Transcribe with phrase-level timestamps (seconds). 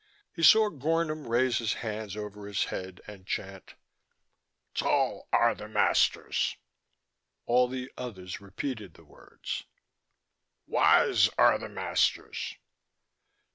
[0.33, 3.75] He saw Gornom raise his hands over his head and chant:
[4.73, 6.57] "Tall are the masters."
[7.45, 9.63] All the others repeated the words.
[10.65, 12.55] "Wise are the masters."